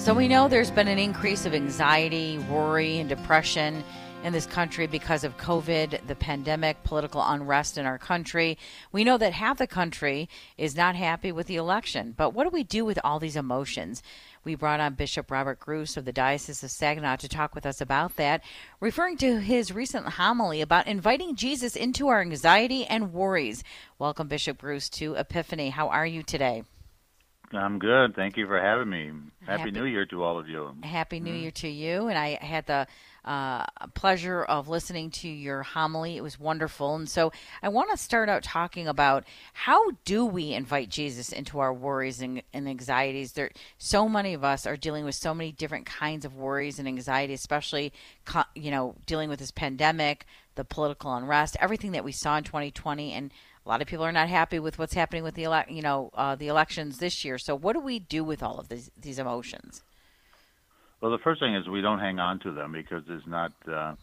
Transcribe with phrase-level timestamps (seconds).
[0.00, 3.84] So we know there's been an increase of anxiety, worry, and depression
[4.24, 8.56] in this country because of COVID, the pandemic, political unrest in our country.
[8.92, 12.14] We know that half the country is not happy with the election.
[12.16, 14.02] But what do we do with all these emotions?
[14.42, 17.82] We brought on Bishop Robert Gruss of the Diocese of Saginaw to talk with us
[17.82, 18.42] about that,
[18.80, 23.62] referring to his recent homily about inviting Jesus into our anxiety and worries.
[23.98, 25.68] Welcome, Bishop Gruss, to Epiphany.
[25.68, 26.64] How are you today?
[27.52, 28.14] I'm good.
[28.14, 29.12] Thank you for having me.
[29.44, 30.74] Happy, Happy New Year to all of you.
[30.82, 31.40] Happy New mm-hmm.
[31.40, 32.08] Year to you.
[32.08, 32.86] And I had the
[33.24, 36.16] uh, pleasure of listening to your homily.
[36.16, 36.94] It was wonderful.
[36.94, 37.32] And so
[37.62, 42.20] I want to start out talking about how do we invite Jesus into our worries
[42.20, 43.32] and, and anxieties?
[43.32, 46.86] There, so many of us are dealing with so many different kinds of worries and
[46.86, 47.92] anxiety, especially,
[48.54, 53.12] you know, dealing with this pandemic, the political unrest, everything that we saw in 2020.
[53.12, 53.32] And
[53.64, 56.10] a lot of people are not happy with what's happening with the ele- you know
[56.14, 57.38] uh, the elections this year.
[57.38, 59.82] So what do we do with all of these these emotions?
[61.00, 63.94] Well, the first thing is we don't hang on to them because it's not uh,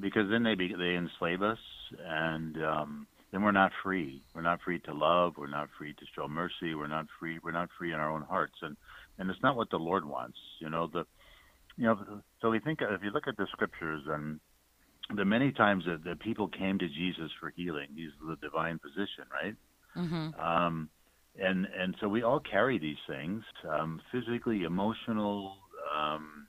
[0.00, 1.58] because then they be, they enslave us
[2.04, 4.22] and um, then we're not free.
[4.34, 5.34] We're not free to love.
[5.36, 6.74] We're not free to show mercy.
[6.74, 7.38] We're not free.
[7.42, 8.76] We're not free in our own hearts, and
[9.18, 10.38] and it's not what the Lord wants.
[10.58, 11.04] You know the
[11.76, 11.98] you know
[12.40, 14.40] so we think if you look at the scriptures and
[15.14, 17.88] the many times that, that people came to Jesus for healing.
[17.94, 19.54] He's the divine physician, right?
[19.96, 20.40] Mm-hmm.
[20.40, 20.88] Um,
[21.38, 25.56] and and so we all carry these things, um, physically, emotional.
[25.96, 26.46] Um,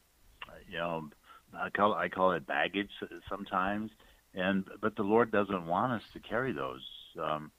[0.70, 1.10] you know,
[1.56, 2.90] I call I call it baggage
[3.30, 3.92] sometimes.
[4.34, 6.86] And but the Lord doesn't want us to carry those.
[7.22, 7.52] Um,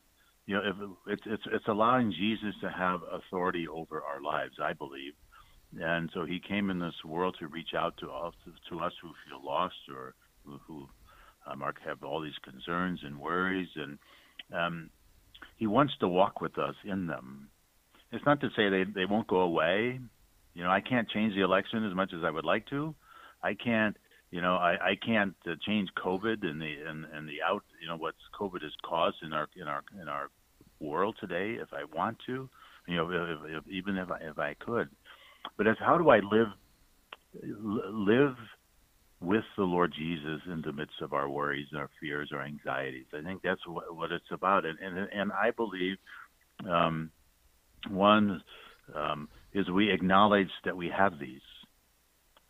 [0.47, 0.77] you know, if
[1.07, 4.57] it's it's it's allowing Jesus to have authority over our lives.
[4.63, 5.13] I believe.
[5.79, 8.33] And so he came in this world to reach out to us,
[8.71, 10.15] to us who feel lost or
[10.67, 10.89] who
[11.47, 13.99] um, are, have all these concerns and worries, and
[14.55, 14.91] um,
[15.57, 17.49] he wants to walk with us in them.
[18.13, 20.01] It's not to say they they won't go away.
[20.55, 22.95] You know, I can't change the election as much as I would like to.
[23.43, 23.97] I can't,
[24.31, 27.87] you know, I, I can't uh, change COVID and the and, and the out, you
[27.87, 30.29] know, what COVID has caused in our in our in our
[30.81, 31.59] world today.
[31.61, 32.49] If I want to,
[32.87, 34.89] you know, if, if, even if I if I could,
[35.57, 36.49] but it's how do I live
[37.43, 38.37] live
[39.21, 43.07] with the Lord Jesus in the midst of our worries, and our fears, our anxieties.
[43.13, 45.97] I think that's what, what it's about, and and, and I believe
[46.69, 47.11] um,
[47.89, 48.43] one
[48.95, 51.41] um, is we acknowledge that we have these,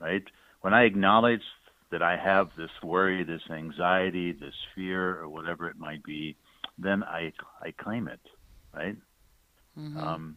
[0.00, 0.24] right?
[0.60, 1.42] When I acknowledge
[1.90, 6.36] that I have this worry, this anxiety, this fear, or whatever it might be,
[6.76, 8.20] then I I claim it,
[8.74, 8.96] right?
[9.78, 9.98] Mm-hmm.
[9.98, 10.36] Um,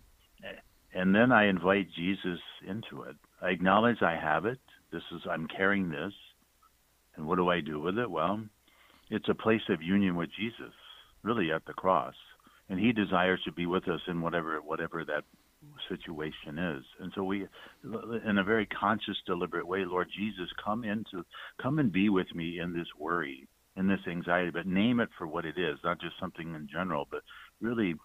[0.94, 3.16] and then I invite Jesus into it.
[3.42, 4.60] I acknowledge I have it.
[4.92, 6.14] This is I'm carrying this,
[7.16, 8.10] and what do I do with it?
[8.10, 8.42] Well,
[9.10, 10.74] it's a place of union with Jesus,
[11.24, 12.16] really at the cross,
[12.70, 15.24] and He desires to be with us in whatever whatever that
[15.90, 16.84] situation is.
[17.00, 17.46] And so we,
[17.84, 21.24] in a very conscious, deliberate way, Lord Jesus, come into,
[21.62, 23.48] come and be with me in this worry,
[23.78, 27.08] in this anxiety, but name it for what it is, not just something in general,
[27.10, 27.22] but
[27.62, 27.96] really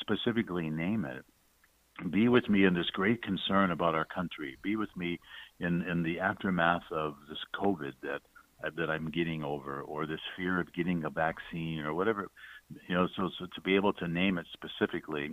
[0.00, 1.24] specifically name it
[2.10, 4.56] be with me in this great concern about our country.
[4.62, 5.20] Be with me
[5.66, 8.22] in in the aftermath of this COVID that
[8.76, 12.28] that I'm getting over, or this fear of getting a vaccine, or whatever.
[12.88, 15.26] You know, so so to be able to name it specifically,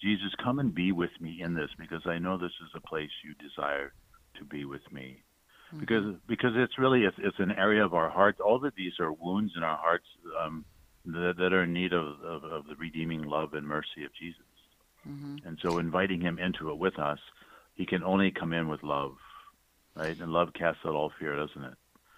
[0.00, 3.10] Jesus, come and be with me in this, because I know this is a place
[3.24, 3.92] you desire
[4.38, 5.22] to be with me.
[5.68, 5.80] Mm-hmm.
[5.80, 8.40] Because because it's really it's, it's an area of our heart.
[8.40, 10.06] All of these are wounds in our hearts
[10.42, 10.64] um,
[11.06, 14.42] that, that are in need of, of, of the redeeming love and mercy of Jesus.
[15.08, 15.46] Mm-hmm.
[15.46, 17.18] And so inviting him into it with us,
[17.74, 19.16] he can only come in with love,
[19.96, 20.16] right?
[20.18, 21.74] And love casts out all fear, doesn't it?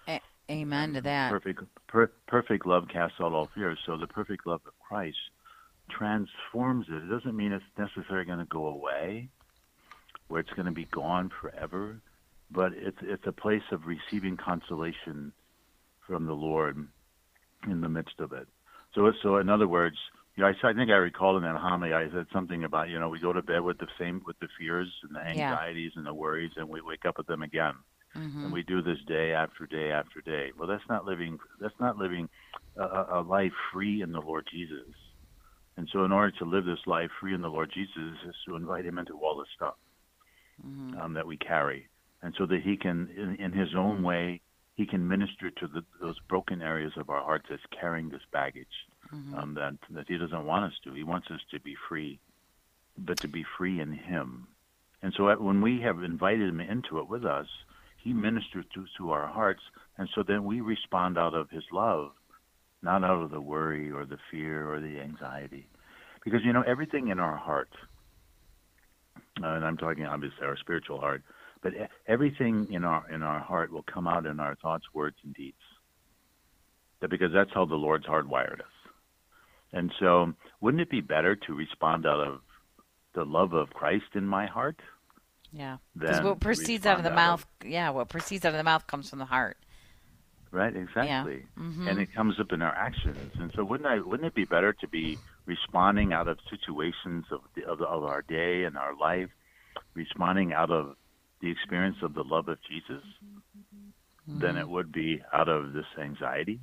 [0.07, 1.31] A- amen to that.
[1.31, 3.77] Perfect, per- perfect love casts out all fear.
[3.85, 5.17] So the perfect love of Christ
[5.89, 7.03] transforms it.
[7.03, 9.29] It doesn't mean it's necessarily going to go away,
[10.27, 11.99] where it's going to be gone forever,
[12.51, 15.33] but it's it's a place of receiving consolation
[16.07, 16.87] from the Lord
[17.69, 18.47] in the midst of it.
[18.95, 19.97] So so in other words,
[20.35, 22.99] you know, I, I think I recall in that homily I said something about you
[22.99, 25.99] know we go to bed with the same with the fears and the anxieties yeah.
[25.99, 27.75] and the worries, and we wake up with them again,
[28.15, 28.45] mm-hmm.
[28.45, 30.51] and we do this day after day after day.
[30.57, 31.37] Well, that's not living.
[31.59, 32.29] That's not living
[32.77, 34.95] a, a life free in the Lord Jesus.
[35.77, 38.55] And so, in order to live this life free in the Lord Jesus, is to
[38.55, 39.75] invite Him into all the stuff
[40.65, 40.99] mm-hmm.
[40.99, 41.87] um, that we carry,
[42.23, 44.41] and so that He can, in, in His own way,
[44.75, 48.67] He can minister to the, those broken areas of our hearts that's carrying this baggage
[49.13, 49.35] mm-hmm.
[49.35, 50.93] um, that that He doesn't want us to.
[50.93, 52.19] He wants us to be free,
[52.97, 54.47] but to be free in Him.
[55.01, 57.47] And so when we have invited Him into it with us,
[57.97, 59.61] He ministers to, to our hearts,
[59.97, 62.11] and so then we respond out of His love,
[62.81, 65.67] not out of the worry or the fear or the anxiety,
[66.23, 67.69] because you know everything in our heart,
[69.41, 71.23] uh, and I'm talking obviously our spiritual heart,
[71.61, 71.73] but
[72.07, 75.57] everything in our in our heart will come out in our thoughts, words, and deeds.
[77.01, 78.72] That because that's how the Lord's hardwired us.
[79.73, 82.41] And so, wouldn't it be better to respond out of
[83.15, 84.79] the love of Christ in my heart?
[85.51, 88.63] Yeah, because what proceeds out of the mouth, of, yeah, what proceeds out of the
[88.63, 89.57] mouth comes from the heart.
[90.51, 91.63] Right, exactly, yeah.
[91.63, 91.87] mm-hmm.
[91.87, 93.31] and it comes up in our actions.
[93.39, 93.99] And so, wouldn't I?
[93.99, 95.17] Wouldn't it be better to be
[95.47, 99.29] responding out of situations of the, of, of our day and our life,
[99.95, 100.95] responding out of
[101.41, 104.39] the experience of the love of Jesus, mm-hmm.
[104.39, 106.59] than it would be out of this anxiety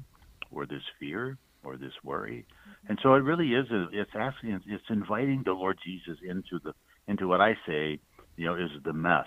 [0.53, 2.47] or this fear or this worry.
[2.89, 3.71] And so, it really is.
[3.71, 4.61] A, it's asking.
[4.67, 6.73] It's inviting the Lord Jesus into the
[7.07, 8.01] into what I say
[8.41, 9.27] you know, is the mess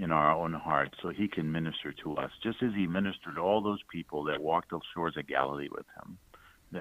[0.00, 3.40] in our own hearts so he can minister to us, just as he ministered to
[3.40, 6.18] all those people that walked the shores of Galilee with him,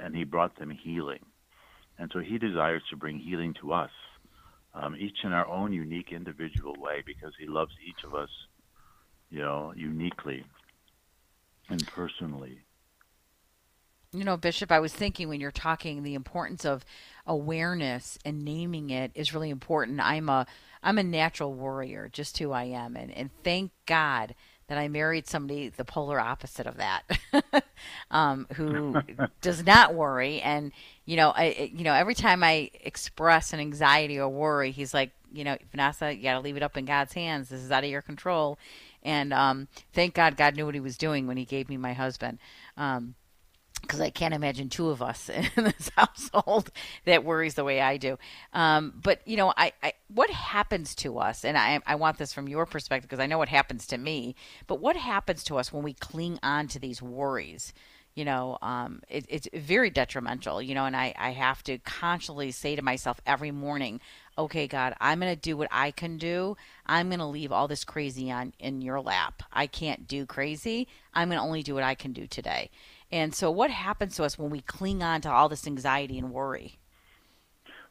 [0.01, 1.23] and he brought them healing.
[1.99, 3.91] And so he desires to bring healing to us,
[4.73, 8.29] um, each in our own unique individual way, because he loves each of us,
[9.29, 10.43] you know, uniquely
[11.69, 12.61] and personally.
[14.17, 16.83] You know, Bishop, I was thinking when you're talking the importance of
[17.27, 19.99] awareness and naming it is really important.
[20.01, 20.47] I'm a
[20.81, 24.33] I'm a natural worrier, just who I am, and and thank God
[24.67, 27.03] that I married somebody the polar opposite of that,
[28.11, 28.95] um, who
[29.41, 30.41] does not worry.
[30.41, 30.71] And
[31.05, 35.11] you know, I you know every time I express an anxiety or worry, he's like,
[35.31, 37.49] you know, Vanessa, you got to leave it up in God's hands.
[37.49, 38.57] This is out of your control.
[39.03, 41.93] And um, thank God, God knew what He was doing when He gave me my
[41.93, 42.39] husband.
[42.75, 43.15] Um,
[43.81, 46.71] because I can't imagine two of us in this household
[47.05, 48.17] that worries the way I do.
[48.53, 52.33] Um, but you know, I, I, what happens to us, and I, I want this
[52.33, 54.35] from your perspective because I know what happens to me.
[54.67, 57.73] But what happens to us when we cling on to these worries?
[58.15, 60.61] You know, um, it, it's very detrimental.
[60.61, 64.01] You know, and I, I have to constantly say to myself every morning,
[64.37, 66.55] okay, God, I'm going to do what I can do.
[66.85, 69.43] I'm going to leave all this crazy on in your lap.
[69.51, 70.87] I can't do crazy.
[71.13, 72.69] I'm going to only do what I can do today.
[73.11, 76.31] And so, what happens to us when we cling on to all this anxiety and
[76.31, 76.77] worry?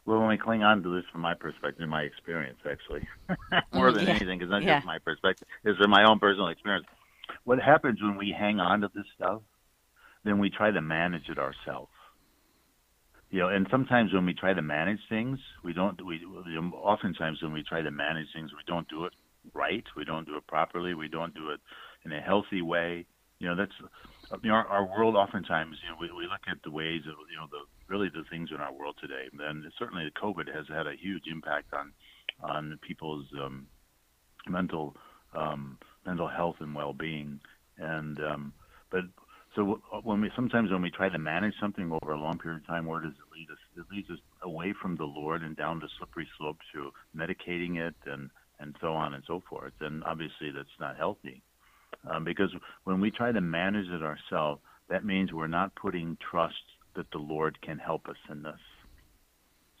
[0.05, 3.05] Well, when we cling on to this, from my perspective, my experience, actually,
[3.73, 4.11] more mm, than yeah.
[4.11, 4.77] anything, because not yeah.
[4.77, 6.85] just my perspective, is from my own personal experience.
[7.43, 9.41] What happens when we hang on to this stuff?
[10.23, 11.91] Then we try to manage it ourselves.
[13.29, 15.99] You know, and sometimes when we try to manage things, we don't.
[16.05, 16.25] We
[16.73, 19.13] oftentimes when we try to manage things, we don't do it
[19.53, 19.83] right.
[19.95, 20.93] We don't do it properly.
[20.93, 21.59] We don't do it
[22.05, 23.05] in a healthy way.
[23.39, 23.73] You know, that's
[24.43, 27.15] you know, our, our world oftentimes, you know, we, we look at the ways of,
[27.29, 29.27] you know, the really the things in our world today.
[29.31, 31.93] And certainly the COVID has had a huge impact on
[32.43, 33.67] on people's um,
[34.47, 34.95] mental
[35.33, 37.39] um, mental health and well-being.
[37.77, 38.53] And um,
[38.89, 39.03] but
[39.57, 42.67] so when we sometimes when we try to manage something over a long period of
[42.67, 43.57] time, where does it lead us?
[43.75, 47.95] It leads us away from the Lord and down the slippery slope to medicating it
[48.05, 49.73] and and so on and so forth.
[49.81, 51.41] And obviously that's not healthy.
[52.07, 52.51] Um, because
[52.83, 56.53] when we try to manage it ourselves, that means we're not putting trust
[56.95, 58.59] that the Lord can help us in this.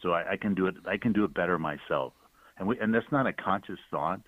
[0.01, 0.75] So I, I can do it.
[0.87, 2.13] I can do it better myself,
[2.57, 4.21] and we and that's not a conscious thought,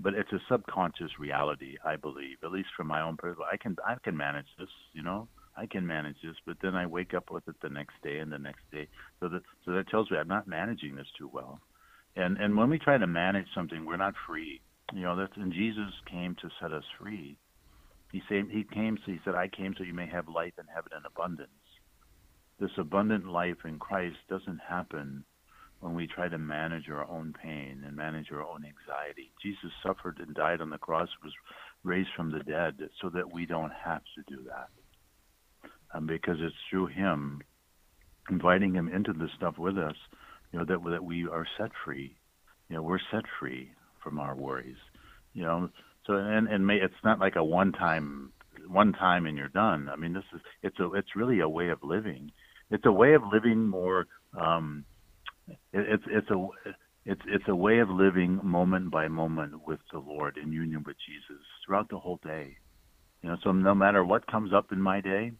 [0.00, 1.76] but it's a subconscious reality.
[1.84, 3.46] I believe, at least from my own personal.
[3.50, 4.68] I can I can manage this.
[4.92, 7.94] You know, I can manage this, but then I wake up with it the next
[8.02, 8.88] day and the next day.
[9.20, 11.60] So that so that tells me I'm not managing this too well.
[12.16, 14.60] And and when we try to manage something, we're not free.
[14.94, 17.36] You know, that's and Jesus came to set us free.
[18.12, 20.66] He said he came so he said, I came so you may have life and
[20.74, 21.50] have it in abundance.
[22.58, 25.24] This abundant life in Christ doesn't happen
[25.80, 29.30] when we try to manage our own pain and manage our own anxiety.
[29.42, 31.32] Jesus suffered and died on the cross, was
[31.84, 34.68] raised from the dead, so that we don't have to do that.
[35.94, 37.40] Um, because it's through Him,
[38.28, 39.94] inviting Him into this stuff with us,
[40.52, 42.16] you know, that that we are set free.
[42.68, 43.70] You know, we're set free
[44.02, 44.76] from our worries.
[45.32, 45.70] You know,
[46.06, 48.32] so and and may, it's not like a one time
[48.66, 49.88] one time and you're done.
[49.90, 52.32] I mean, this is it's a it's really a way of living.
[52.70, 54.06] It's a way of living more.
[54.38, 54.84] Um,
[55.72, 56.46] it's it's a
[57.04, 60.96] it's it's a way of living moment by moment with the Lord in union with
[61.06, 62.56] Jesus throughout the whole day.
[63.22, 65.32] You know, so no matter what comes up in my day,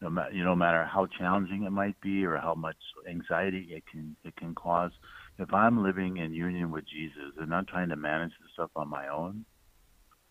[0.00, 2.76] no matter you know, no matter how challenging it might be or how much
[3.08, 4.92] anxiety it can it can cause,
[5.38, 8.88] if I'm living in union with Jesus and not trying to manage the stuff on
[8.88, 9.44] my own,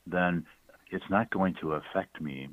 [0.05, 0.45] then
[0.91, 2.49] it's not going to affect me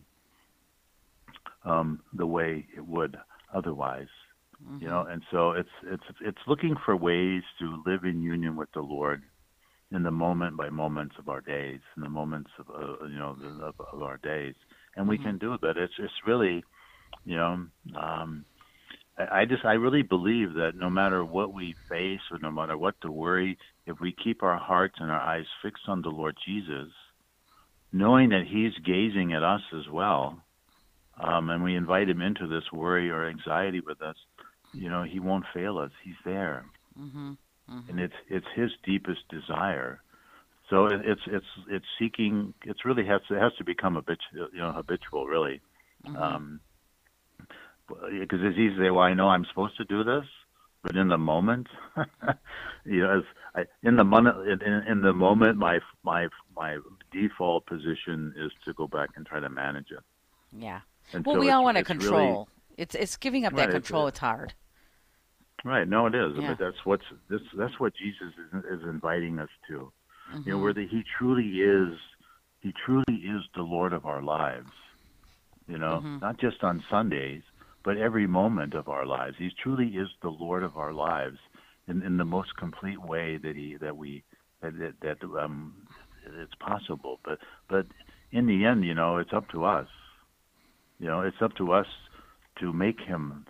[1.65, 3.17] um, the way it would
[3.55, 4.09] otherwise.
[4.67, 4.83] Mm-hmm.
[4.83, 8.73] You know, and so it's it's it's looking for ways to live in union with
[8.73, 9.23] the Lord
[9.93, 13.37] in the moment by moments of our days, in the moments of uh, you know
[13.41, 14.55] the, of, of, our days,
[14.97, 15.27] and we mm-hmm.
[15.27, 15.61] can do it.
[15.61, 16.65] But it's it's really,
[17.25, 17.67] you know,
[17.97, 18.45] um,
[19.17, 22.97] I just I really believe that no matter what we face or no matter what
[23.03, 23.57] the worry,
[23.87, 26.89] if we keep our hearts and our eyes fixed on the Lord Jesus,
[27.93, 30.43] knowing that He's gazing at us as well,
[31.23, 34.17] um, and we invite Him into this worry or anxiety with us,
[34.75, 35.91] you know, He won't fail us.
[36.05, 36.65] He's there,
[36.99, 37.33] Mm-hmm.
[37.71, 37.91] Mm-hmm.
[37.91, 40.01] and it's it's His deepest desire.
[40.71, 42.55] So it, it's it's it's seeking.
[42.65, 45.61] It's really has to it has to become habitual, you know, habitual really.
[46.07, 46.17] Mm-hmm.
[46.17, 46.61] Um,
[47.89, 50.25] because it's easy to say, "Well, I know I'm supposed to do this,"
[50.83, 51.67] but in the moment,
[52.87, 56.79] you know, as I, in the moment, in, in the moment, my my my
[57.13, 60.03] default position is to go back and try to manage it.
[60.59, 60.81] yeah.
[61.13, 62.49] And Well, so we all want to it's really- control.
[62.79, 64.07] it's it's giving up that Right, it's- control.
[64.07, 64.55] It's hard.
[65.65, 65.89] Right?
[65.89, 66.49] No, it is, Yeah.
[66.49, 69.93] but that's what's this, that's what Jesus is, is inviting us to.
[70.45, 70.63] You know, Mhm.
[70.63, 71.99] where the, He truly is,
[72.61, 74.71] He truly is the Lord of our lives.
[75.67, 76.21] You know, Mhm.
[76.21, 77.43] not just on Sundays,
[77.85, 79.37] but every moment of our lives.
[79.39, 81.39] He truly is the Lord of our lives
[81.89, 84.25] in, in the most complete way that He that we
[84.61, 85.87] that, that um,
[86.41, 87.21] it's possible.
[87.25, 87.87] But but
[88.33, 89.89] in the end, you know, it's up to us.
[90.99, 91.87] You know, it's up to us
[92.61, 93.47] to make Him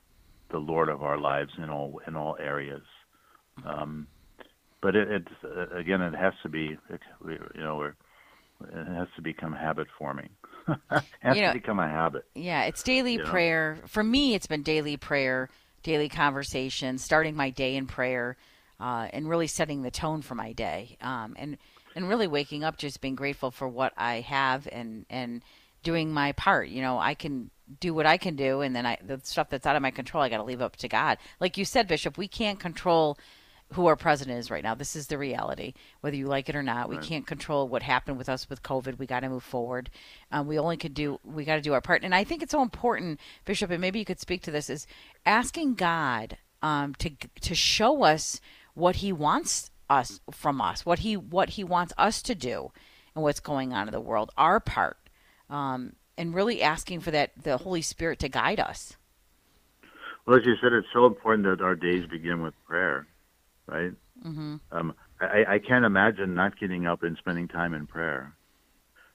[0.55, 2.85] the Lord of our lives in all in all areas.
[3.67, 4.07] Um,
[4.81, 7.95] but it, it's uh, again, it has to be, it, you know, we're,
[8.69, 10.31] it has to become habit forming.
[10.69, 10.79] it
[11.21, 12.25] has You know- to become a habit.
[12.37, 13.31] Yeah, it's daily You know?
[13.31, 13.79] prayer.
[13.89, 15.49] For me, it's been daily prayer,
[15.83, 18.37] daily conversation, starting my day in prayer,
[18.79, 20.97] uh, and really setting the tone for my day.
[21.01, 21.59] Um, and
[21.97, 25.43] and really waking up, just being grateful for what I have, and and
[25.83, 26.69] doing my part.
[26.69, 29.67] You know, I can do what I can do, and then I the stuff that's
[29.67, 31.19] out of my control, I got to leave up to God.
[31.41, 33.19] Like you said, Bishop, we can't control
[33.73, 34.75] who our president is right now.
[34.75, 36.89] This is the reality, whether you like it or not.
[36.89, 37.05] We Right.
[37.05, 38.99] can't control what happened with us with COVID.
[38.99, 39.91] We got to move forward.
[40.31, 41.19] Um, we only could do.
[41.25, 42.05] We got to do our part.
[42.05, 44.87] And I think it's so important, Bishop, and maybe you could speak to this: is
[45.25, 48.41] asking God um, to to show us
[48.75, 52.71] what He wants us from us, what He what He wants us to do,
[53.15, 54.99] and what's going on in the world, our part,
[55.51, 58.97] um, and really asking for that the Holy Spirit to guide us.
[60.27, 63.07] Well, as you said, it's so important that our days begin with prayer,
[63.67, 63.93] right?
[64.23, 68.35] hmm Um, I, I can't imagine not getting up and spending time in prayer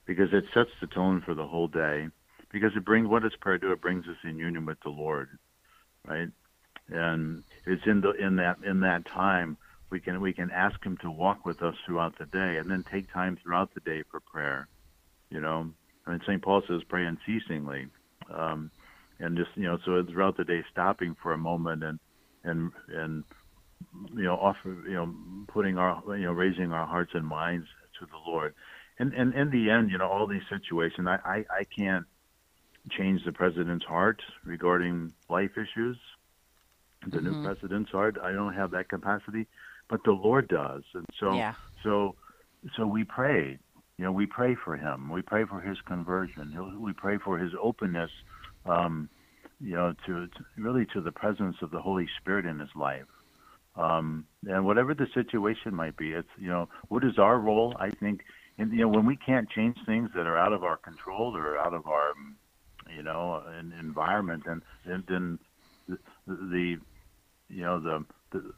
[0.06, 2.08] because it sets the tone for the whole day.
[2.52, 3.72] Because it brings what does prayer do?
[3.72, 5.30] It brings us in union with the Lord,
[6.08, 6.30] right?
[6.88, 9.58] And it's in the in that in that time
[9.92, 12.84] we can we can ask Him to walk with us throughout the day, and then
[12.90, 14.68] take time throughout the day for prayer.
[15.30, 15.70] You know,
[16.10, 16.42] I mean, St.
[16.42, 17.88] Paul says, "Pray unceasingly,"
[18.34, 18.72] um,
[19.20, 22.00] and just you know, so throughout the day, stopping for a moment and
[22.44, 23.24] and and
[24.16, 25.14] you know, offer, you know,
[25.48, 27.68] putting our, you know, raising our hearts and minds
[28.00, 28.54] to the Lord.
[29.00, 32.06] And, and in the end, you know, all these situations, I, I, I can't
[32.92, 35.98] change the president's heart regarding life issues,
[37.08, 37.24] the Mhm.
[37.24, 38.18] new president's heart.
[38.22, 39.48] I don't have that capacity,
[39.88, 40.84] but the Lord does.
[40.94, 41.54] And so, Yeah.
[41.84, 42.16] so,
[42.76, 43.58] so we pray.
[44.00, 45.12] You know, we pray for him.
[45.12, 46.80] We pray for his conversion.
[46.80, 48.10] We pray for his openness,
[48.66, 49.10] um,
[49.60, 53.04] you know, to, to really to the presence of the Holy Spirit in his life.
[53.76, 57.76] Um, and whatever the situation might be, it's you know, what is our role?
[57.78, 58.22] I think,
[58.58, 61.58] and you know, when we can't change things that are out of our control or
[61.58, 62.14] out of our,
[62.96, 65.40] you know, en- environment, then then, then
[65.90, 66.78] the, the,
[67.50, 68.54] you know, the the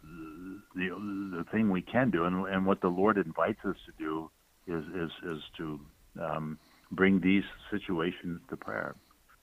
[0.75, 0.89] the
[1.35, 4.29] the thing we can do, and and what the Lord invites us to do,
[4.71, 5.79] is is is to
[6.19, 6.57] um,
[6.91, 8.95] bring these situations to prayer.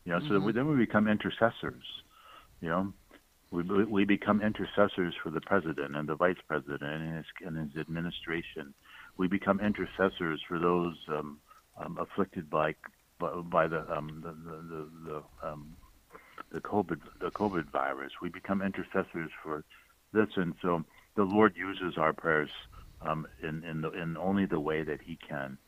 [0.04, 1.84] You know, so that we, then we become intercessors.
[2.60, 2.92] You know,
[3.50, 7.80] we we become intercessors for the president and the vice president and his and his
[7.80, 8.74] administration.
[9.16, 11.38] We become intercessors for those um,
[11.78, 12.74] um, afflicted by
[13.18, 15.76] by, by the, um, the the the, the um,
[16.52, 18.12] the COVID the COVID virus.
[18.22, 19.64] We become intercessors for
[20.12, 20.84] this, and so
[21.16, 22.50] the Lord uses our prayers
[23.02, 25.58] um, in in the, in only the way that He can,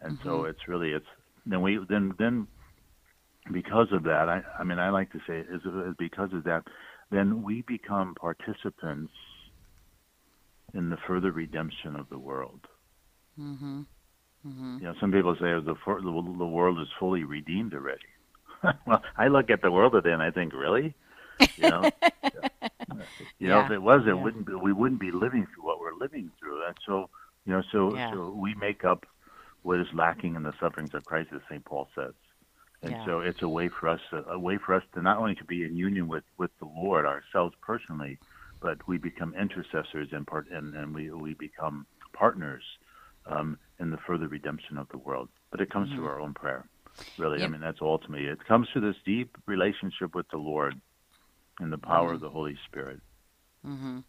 [0.00, 1.06] and so it's really it's
[1.44, 2.46] then we then then
[3.52, 4.28] because of that.
[4.28, 6.64] I I mean I like to say is, is because of that,
[7.10, 9.12] then we become participants
[10.74, 12.60] in the further redemption of the world.
[13.38, 13.82] Mm-hmm.
[14.46, 14.78] Mm-hmm.
[14.78, 18.00] You know, some people say the the, the world is fully redeemed already.
[18.86, 20.94] well, I look at the world today and I think, really,
[21.56, 21.90] you know,
[23.38, 24.14] you know, Yeah, if it was, it yeah.
[24.14, 26.64] wouldn't be, we wouldn't be living through what we're living through.
[26.66, 27.10] And so,
[27.44, 28.10] you know, so Yeah.
[28.12, 29.06] so we make up
[29.62, 32.14] what is lacking in the sufferings of Christ, as Saint Paul says.
[32.82, 35.34] And so it's a way for us, to, a way for us to not only
[35.36, 38.18] to be in union with with the Lord ourselves personally,
[38.60, 42.62] but we become intercessors and part, and, and we we become partners
[43.26, 45.28] um, in the further redemption of the world.
[45.50, 46.68] But it comes through our own prayer.
[47.16, 50.80] Really, I mean that's ultimately it comes through this deep relationship with the Lord
[51.58, 53.00] and the power of the Holy Spirit.
[53.64, 54.00] hmm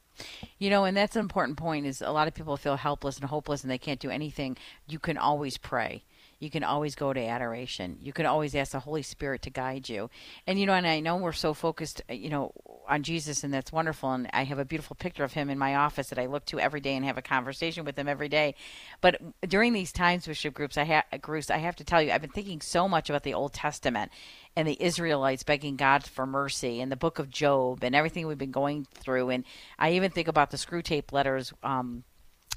[0.60, 3.30] You know, and that's an important point is a lot of people feel helpless and
[3.30, 4.58] hopeless and they can't do anything.
[4.88, 6.04] You can always pray.
[6.40, 7.98] You can always go to adoration.
[8.00, 10.10] You can always ask the Holy Spirit to guide you.
[10.46, 12.52] And you know, and I know we're so focused, uh, you know,
[12.88, 15.76] on Jesus and that's wonderful and I have a beautiful picture of him in my
[15.76, 18.56] office that I look to every day and have a conversation with him every day.
[19.02, 22.22] But during these times worship groups I have groups I have to tell you I've
[22.22, 24.12] been thinking so much about the Old Testament
[24.56, 28.38] and the Israelites begging God for mercy and the book of Job and everything we've
[28.38, 29.30] been going through.
[29.30, 29.44] And
[29.78, 32.04] I even think about the Screwtape letters um,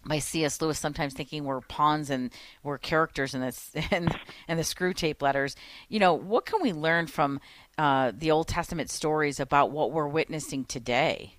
[0.05, 0.61] by C.S.
[0.61, 2.31] Lewis, sometimes thinking we're pawns and
[2.63, 4.15] we're characters in this and
[4.49, 5.57] and the Screwtape letters.
[5.89, 7.41] You know, what can we learn from
[7.79, 11.35] uh, the Old Testament stories about what we're witnessing today?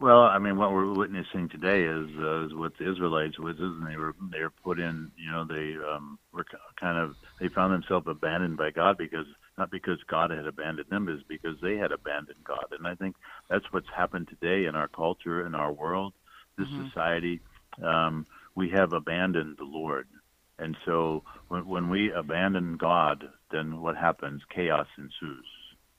[0.00, 3.84] Well, I mean, what we're witnessing today is, uh, is what the Israelites was, and
[3.84, 5.10] they were they were put in.
[5.16, 6.46] You know, they um, were
[6.78, 9.26] kind of they found themselves abandoned by God because
[9.58, 12.66] not because God had abandoned them, is because they had abandoned God.
[12.70, 13.16] And I think
[13.50, 16.12] that's what's happened today in our culture, in our world,
[16.58, 16.88] this mm-hmm.
[16.88, 17.40] society.
[17.82, 20.08] Um, we have abandoned the Lord,
[20.58, 24.42] and so when, when we abandon God, then what happens?
[24.54, 25.46] Chaos ensues.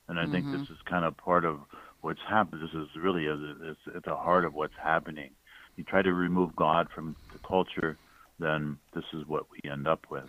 [0.08, 0.32] And I mm-hmm.
[0.32, 1.60] think this is kind of part of
[2.00, 2.62] what's happened.
[2.62, 5.30] This is really a, it's at the heart of what's happening.
[5.76, 7.96] You try to remove God from the culture,
[8.38, 10.28] then this is what we end up with.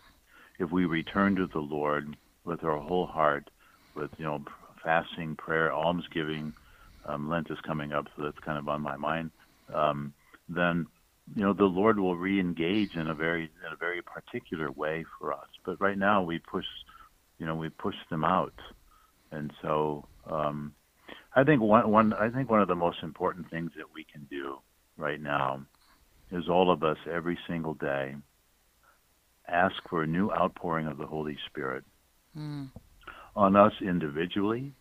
[0.59, 3.49] If we return to the Lord with our whole heart,
[3.95, 4.43] with you know
[4.83, 6.53] fasting, prayer, almsgiving,
[7.05, 9.31] um, Lent is coming up, so that's kind of on my mind.
[9.73, 10.13] Um,
[10.55, 10.87] then
[11.35, 15.33] you know the Lord will re-engage in a very in a very particular way for
[15.33, 15.47] us.
[15.65, 16.65] But right now we push,
[17.37, 18.53] you know, we push them out,
[19.31, 20.73] and so um,
[21.35, 24.27] I think one, one I think one of the most important things that we can
[24.29, 24.59] do
[24.97, 25.61] right now
[26.31, 28.15] is all of us every single day
[29.47, 31.83] ask for a new outpouring of the Holy Spirit
[32.37, 32.69] mm.
[33.35, 34.73] on us individually,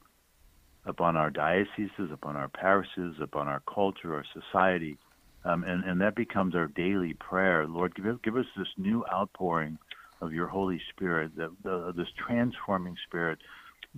[0.87, 4.97] upon our dioceses, upon our parishes, upon our culture, our society,
[5.44, 7.66] um, and and that becomes our daily prayer.
[7.66, 9.79] Lord, give give us this new outpouring
[10.20, 13.38] of Your Holy Spirit, that uh, this transforming Spirit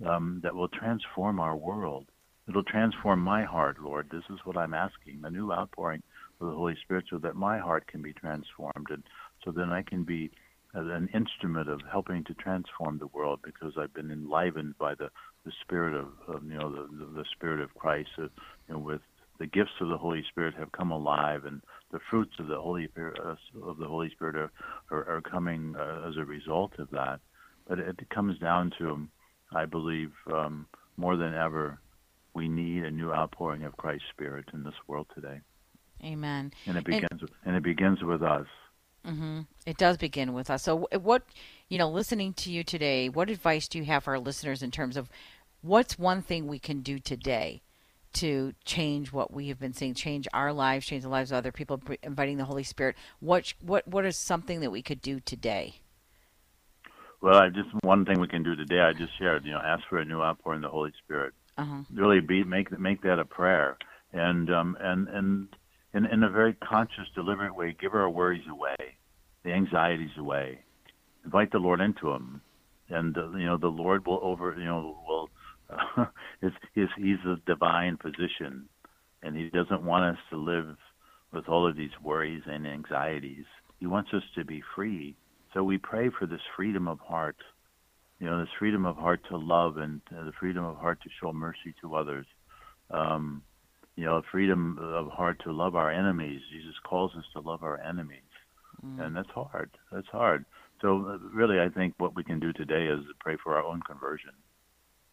[0.05, 2.05] um, that will transform our world.
[2.47, 4.09] It'll transform my heart, Lord.
[4.11, 6.03] This is what I'm asking a new outpouring
[6.41, 9.03] of the Holy Spirit so that my heart can be transformed and
[9.43, 10.31] so then I can be
[10.73, 15.09] an instrument of helping to transform the world because I've been enlivened by the,
[15.45, 18.29] the spirit of, of you know the, the, the spirit of Christ uh, you
[18.73, 19.01] know, with
[19.43, 22.87] the gifts of the Holy Spirit have come alive and the fruits of the Holy
[22.87, 24.51] Spirit uh, of the Holy Spirit are
[24.89, 27.19] are, are coming uh, as a result of that
[27.67, 29.05] but it comes down to
[29.53, 31.77] I believe um, more than ever
[32.33, 35.41] we need a new outpouring of Christ's Spirit in this world today.
[36.03, 36.51] Amen.
[36.65, 38.47] And it begins, and, with, and it begins with us.
[39.05, 39.41] Mm-hmm.
[39.65, 40.63] It does begin with us.
[40.63, 41.23] So, what
[41.67, 44.71] you know, listening to you today, what advice do you have for our listeners in
[44.71, 45.09] terms of
[45.61, 47.61] what's one thing we can do today
[48.13, 51.51] to change what we have been seeing, change our lives, change the lives of other
[51.51, 52.95] people, inviting the Holy Spirit?
[53.19, 55.75] What what what is something that we could do today?
[57.21, 58.79] Well, I just one thing we can do today.
[58.79, 59.45] I just shared.
[59.45, 61.83] You know, ask for a new outpouring of the Holy Spirit uh-huh.
[61.93, 63.77] really be make make that a prayer
[64.11, 65.47] and um and and
[65.93, 68.75] in in a very conscious deliberate way give our worries away
[69.43, 70.59] the anxieties away
[71.25, 72.41] invite the lord into them
[72.89, 75.29] and uh, you know the lord will over you know will
[75.97, 76.05] uh,
[76.41, 78.67] he's a divine physician
[79.21, 80.75] and he doesn't want us to live
[81.31, 83.45] with all of these worries and anxieties
[83.79, 85.15] he wants us to be free
[85.53, 87.37] so we pray for this freedom of heart
[88.23, 91.33] you know, this freedom of heart to love and the freedom of heart to show
[91.33, 92.25] mercy to others.
[92.89, 93.43] Um,
[93.97, 96.39] you know, freedom of heart to love our enemies.
[96.49, 98.21] Jesus calls us to love our enemies,
[98.83, 99.05] mm.
[99.05, 99.71] and that's hard.
[99.91, 100.45] That's hard.
[100.81, 103.81] So, uh, really, I think what we can do today is pray for our own
[103.81, 104.31] conversion.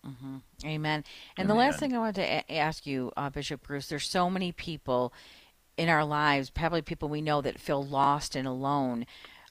[0.06, 0.36] Mm-hmm.
[0.64, 1.04] Amen.
[1.36, 4.30] And the last thing I wanted to a- ask you, uh, Bishop Gruss, there's so
[4.30, 5.12] many people
[5.76, 9.06] in our lives, probably people we know that feel lost and alone.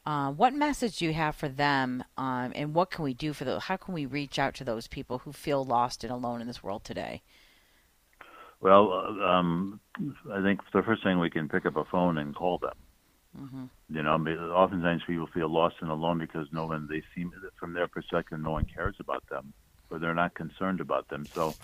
[0.06, 3.46] Uh, what message do you have for them, um, and what can we do for
[3.46, 3.64] those?
[3.64, 6.64] How can we reach out to those people who feel lost and alone in this
[6.64, 7.22] world today?
[8.62, 9.80] Well, uh, um,
[10.32, 12.74] I think the first thing we can pick up a phone and call them.
[13.40, 13.66] Mm-hmm.
[13.96, 14.16] You know,
[14.54, 18.52] oftentimes people feel lost and alone because no one they seem from their perspective, no
[18.52, 19.54] one cares about them,
[19.90, 21.28] or they're not concerned about them.
[21.34, 21.56] So,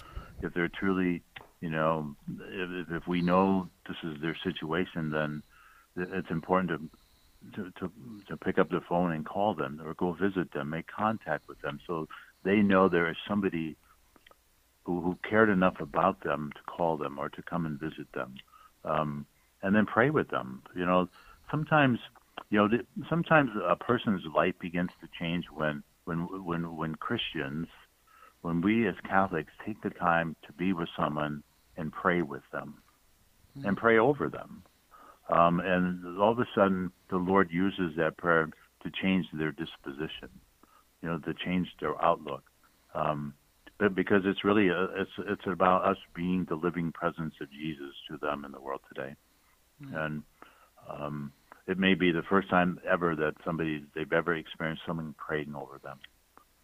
[0.42, 1.22] if they're truly,
[1.62, 5.44] you know, if, if we know this is their situation, then
[5.96, 6.90] it's important to
[7.54, 7.92] to, to,
[8.28, 11.62] to pick up the phone and call them or go visit them, make contact with
[11.62, 12.08] them so
[12.44, 13.76] they know there is somebody
[14.84, 18.36] who, who cared enough about them to call them or to come and visit them.
[18.84, 19.26] Um,
[19.62, 20.62] and then pray with them.
[20.76, 21.10] You know,
[21.50, 22.00] sometimes,
[22.50, 22.78] you know,
[23.10, 27.68] sometimes a person's life begins to change when, when, when, when Christians,
[28.46, 31.42] when we as Catholics take the time to be with someone
[31.78, 32.76] and pray with them
[33.58, 33.68] mm-hmm.
[33.68, 34.62] and pray over them.
[35.30, 38.48] Um, and all of a sudden, the Lord uses that prayer
[38.84, 40.30] to change their disposition,
[41.02, 42.44] you know, to change their outlook.
[42.94, 43.34] Um,
[43.80, 47.96] but because it's really a, it's it's about us being the living presence of Jesus
[48.12, 49.16] to them in the world today,
[49.84, 49.96] mm-hmm.
[49.96, 50.24] and
[50.88, 51.32] um,
[51.68, 55.80] it may be the first time ever that somebody they've ever experienced someone praying over
[55.84, 55.98] them,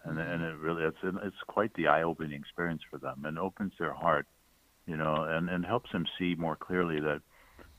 [0.04, 3.94] and and it really it's it's quite the eye-opening experience for them, and opens their
[3.94, 4.28] heart,
[4.86, 7.22] you know, and and helps them see more clearly that,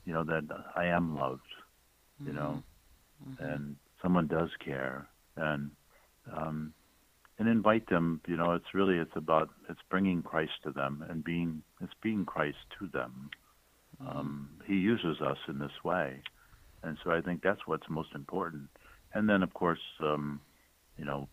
[0.05, 0.45] you know, that
[0.77, 1.43] I am loved,
[2.21, 2.37] you mm-hmm.
[2.37, 2.63] know,
[3.29, 3.45] mm-hmm.
[3.45, 5.71] and someone does care, and
[6.33, 6.73] um,
[7.39, 8.21] and invite them.
[8.27, 12.25] You know, it's really it's about it's bringing Christ to them and being it's being
[12.25, 13.31] Christ to them.
[14.03, 14.19] Mm-hmm.
[14.19, 16.23] Um, he uses us in this way,
[16.83, 18.69] and so I think that's what's most important.
[19.15, 20.41] And then, of course, um,
[20.97, 21.29] you know,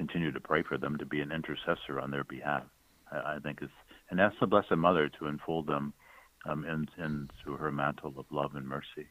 [0.00, 2.62] continue to pray for them to be an intercessor on their behalf.
[3.12, 3.72] I, I think it's
[4.08, 5.92] and ask the Blessed Mother to enfold them
[6.46, 9.08] um, in, in through her mantle of love and mercy.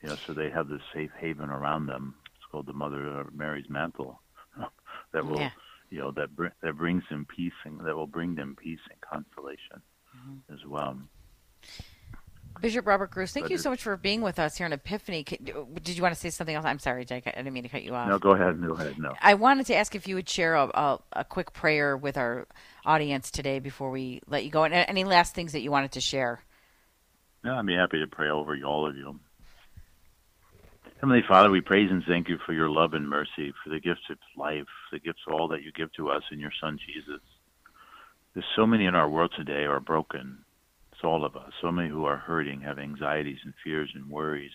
[0.00, 2.14] You know, so they have this safe haven around them.
[2.36, 4.22] It's called the Mother Mary's mantle
[5.12, 5.50] that will, yeah.
[5.90, 9.00] you know, that br- that brings them peace and that will bring them peace and
[9.00, 9.82] consolation
[10.16, 10.54] mm-hmm.
[10.54, 10.96] as well.
[12.60, 15.22] Bishop Robert Gruss, thank but you so much for being with us here in Epiphany.
[15.24, 16.64] Did you want to say something else?
[16.64, 17.26] I'm sorry, Jake.
[17.26, 18.08] I didn't mean to cut you off.
[18.08, 18.60] No, go ahead.
[18.60, 18.98] Go ahead.
[18.98, 19.12] No.
[19.20, 22.46] I wanted to ask if you would share a, a, a quick prayer with our
[22.86, 24.64] audience today before we let you go.
[24.64, 26.42] And uh, any last things that you wanted to share?
[27.44, 29.18] Yeah, I'd be happy to pray over you, all of you.
[31.00, 34.08] Heavenly Father, we praise and thank you for your love and mercy, for the gifts
[34.08, 37.20] of life, the gifts of all that you give to us in your Son Jesus.
[38.32, 40.38] There's so many in our world today are broken.
[41.04, 41.52] All of us.
[41.60, 44.52] So many who are hurting, have anxieties and fears and worries.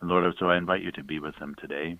[0.00, 1.98] And Lord, so I invite you to be with them today.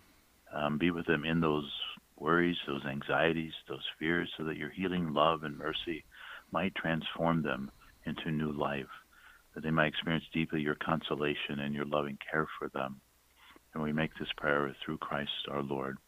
[0.54, 1.70] Um, be with them in those
[2.18, 6.04] worries, those anxieties, those fears, so that your healing love and mercy
[6.50, 7.70] might transform them
[8.04, 8.90] into new life,
[9.54, 13.00] that they might experience deeply your consolation and your loving care for them.
[13.74, 15.98] And we make this prayer through Christ our Lord.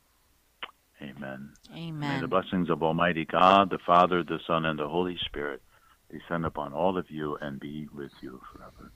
[1.01, 1.51] Amen.
[1.75, 2.15] Amen.
[2.15, 5.63] May the blessings of Almighty God, the Father, the Son, and the Holy Spirit
[6.19, 8.93] descend upon all of you and be with you forever.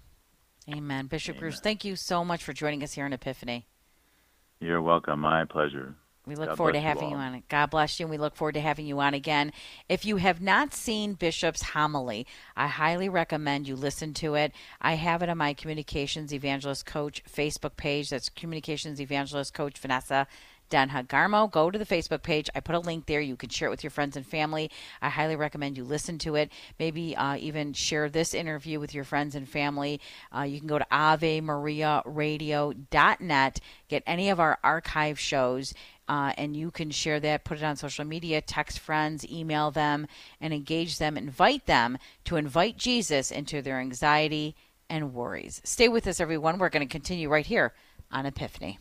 [0.69, 1.07] Amen.
[1.07, 1.51] Bishop Amen.
[1.51, 3.67] Gruss, thank you so much for joining us here in Epiphany.
[4.61, 5.21] You're welcome.
[5.21, 5.95] My pleasure.
[6.27, 7.43] We look God forward to having you, you, on.
[7.49, 9.51] God bless you, and we look forward to having you on again.
[9.89, 14.53] If you have not seen Bishop's homily, I highly recommend you listen to it.
[14.79, 18.11] I have it on my Communications Evangelist Coach Facebook page.
[18.11, 20.27] That's Communications Evangelist Coach Vanessa
[20.71, 21.51] Denha Garmo.
[21.51, 22.51] Go to the Facebook page.
[22.55, 23.21] I put a link there.
[23.21, 24.71] You can share it with your friends and family.
[25.01, 26.51] I highly recommend you listen to it.
[26.79, 30.01] Maybe uh, even share this interview with your friends and family.
[30.37, 35.75] Uh, you can go to AveMariaRadio.net, get any of our archive shows.
[36.09, 40.07] Uh, and you can share that, put it on social media, text friends, email them,
[40.41, 41.19] and engage them.
[41.19, 44.57] Invite them to invite Jesus into their anxiety
[44.89, 45.61] and worries.
[45.65, 46.59] Stay with us, everyone.
[46.59, 47.75] We're going to continue right here
[48.11, 48.79] on Epiphany.